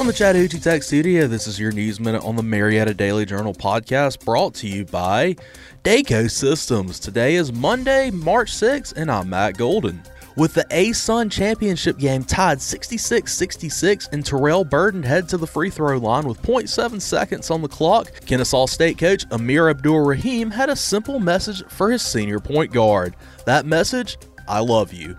[0.00, 3.52] From the Chattahoochee Tech Studio, this is your News Minute on the Marietta Daily Journal
[3.52, 5.36] podcast brought to you by
[5.84, 6.98] Dayco Systems.
[6.98, 10.02] Today is Monday, March 6th, and I'm Matt Golden.
[10.36, 15.68] With the ASUN championship game tied 66 66 and Terrell Burden head to the free
[15.68, 20.70] throw line with 0.7 seconds on the clock, Kennesaw State coach Amir Abdul Rahim had
[20.70, 23.16] a simple message for his senior point guard.
[23.44, 24.16] That message
[24.48, 25.14] I love you.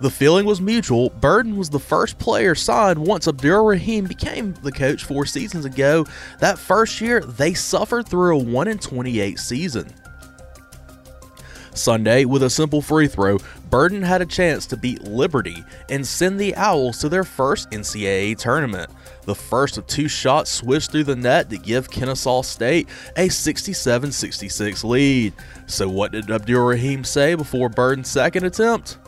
[0.00, 1.10] The feeling was mutual.
[1.10, 6.06] Burden was the first player signed once Abdul Rahim became the coach four seasons ago.
[6.40, 9.94] That first year, they suffered through a 1 28 season.
[11.74, 13.38] Sunday, with a simple free throw,
[13.68, 18.38] Burden had a chance to beat Liberty and send the Owls to their first NCAA
[18.38, 18.90] tournament.
[19.24, 24.12] The first of two shots swished through the net to give Kennesaw State a 67
[24.12, 25.32] 66 lead.
[25.66, 28.98] So, what did Abdul Rahim say before Burden's second attempt?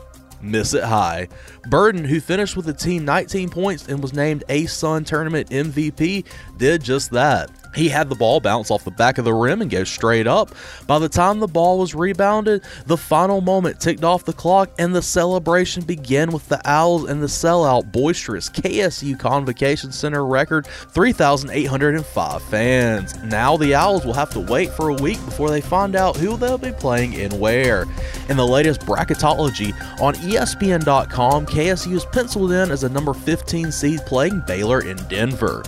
[0.41, 1.29] Miss it high.
[1.69, 6.25] Burden, who finished with the team 19 points and was named ASUN Tournament MVP,
[6.59, 7.51] did just that.
[7.77, 10.51] He had the ball bounce off the back of the rim and go straight up.
[10.87, 14.95] By the time the ball was rebounded, the final moment ticked off the clock and
[14.95, 22.43] the celebration began with the Owls and the sellout boisterous KSU Convocation Center record 3,805
[22.45, 23.23] fans.
[23.25, 26.39] Now the Owls will have to wait for a week before they find out who
[26.39, 27.85] they'll be playing and where.
[28.31, 34.01] In the latest bracketology on ESPN.com, KSU is penciled in as a number 15 seed
[34.07, 35.63] playing Baylor in Denver.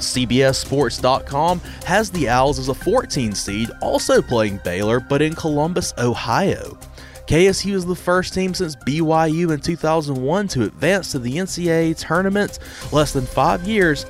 [0.00, 6.78] CBSSports.com has the Owls as a 14 seed, also playing Baylor, but in Columbus, Ohio.
[7.26, 12.58] KSU is the first team since BYU in 2001 to advance to the NCAA tournament
[12.90, 14.04] less than five years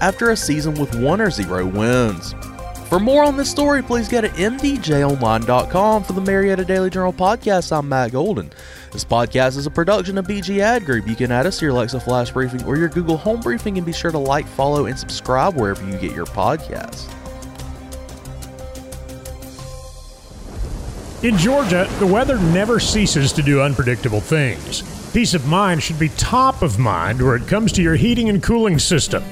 [0.00, 2.34] after a season with one or zero wins.
[2.88, 7.76] For more on this story, please go to mdjonline.com for the Marietta Daily Journal podcast.
[7.76, 8.52] I'm Matt Golden.
[8.92, 11.08] This podcast is a production of BG Ad Group.
[11.08, 13.86] You can add us to your Alexa Flash Briefing or your Google Home Briefing and
[13.86, 17.10] be sure to like, follow, and subscribe wherever you get your podcasts.
[21.24, 24.82] In Georgia, the weather never ceases to do unpredictable things.
[25.12, 28.42] Peace of mind should be top of mind where it comes to your heating and
[28.42, 29.24] cooling system.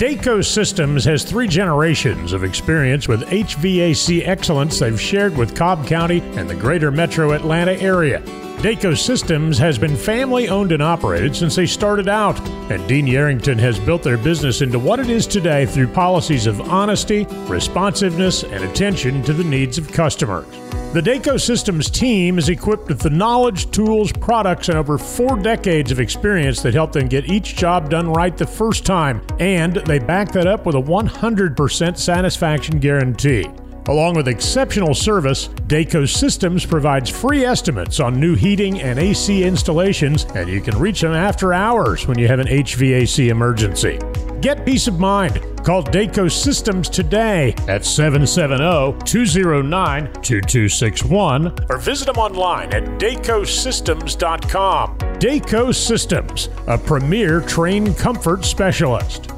[0.00, 6.20] Dayco Systems has three generations of experience with HVAC excellence they've shared with Cobb County
[6.36, 8.22] and the greater metro Atlanta area.
[8.60, 12.38] Dayco Systems has been family owned and operated since they started out,
[12.70, 16.60] and Dean Yarrington has built their business into what it is today through policies of
[16.60, 20.44] honesty, responsiveness, and attention to the needs of customers.
[20.92, 25.90] The Dayco Systems team is equipped with the knowledge, tools, products, and over four decades
[25.90, 30.00] of experience that help them get each job done right the first time, and they
[30.00, 33.46] back that up with a 100% satisfaction guarantee.
[33.88, 40.24] Along with exceptional service, Dayco Systems provides free estimates on new heating and AC installations,
[40.34, 43.98] and you can reach them after hours when you have an HVAC emergency.
[44.40, 45.40] Get peace of mind.
[45.64, 54.98] Call Dayco Systems today at 770 209 2261 or visit them online at daycosystems.com.
[54.98, 59.30] Dayco Systems, a premier Trane comfort specialist.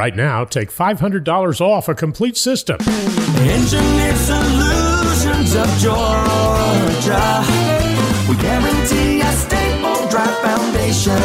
[0.00, 2.78] Right now, take $500 off a complete system.
[2.80, 7.44] Engineered Solutions of Georgia.
[8.26, 11.20] We guarantee a stable, dry foundation.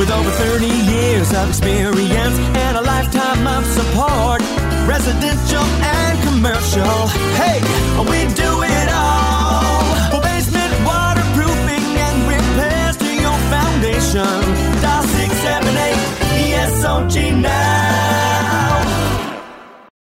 [0.00, 4.40] With over 30 years of experience and a lifetime of support,
[4.88, 6.05] residential and